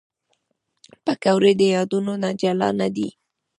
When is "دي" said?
2.95-3.09